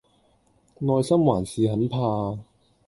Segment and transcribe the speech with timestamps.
[0.79, 2.35] 內心還是很怕